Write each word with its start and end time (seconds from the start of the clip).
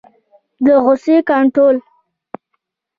د 0.65 0.67
غصې 0.83 1.15
کنټرول 1.29 1.77